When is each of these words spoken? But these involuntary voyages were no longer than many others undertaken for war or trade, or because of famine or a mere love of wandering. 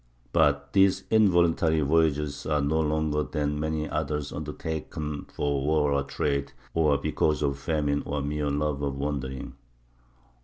But 0.33 0.73
these 0.73 1.03
involuntary 1.11 1.81
voyages 1.81 2.45
were 2.45 2.59
no 2.59 2.79
longer 2.79 3.21
than 3.21 3.59
many 3.59 3.87
others 3.87 4.33
undertaken 4.33 5.25
for 5.31 5.63
war 5.63 5.91
or 5.91 6.01
trade, 6.01 6.53
or 6.73 6.97
because 6.97 7.43
of 7.43 7.59
famine 7.59 8.01
or 8.07 8.17
a 8.17 8.21
mere 8.23 8.49
love 8.49 8.81
of 8.81 8.95
wandering. 8.97 9.53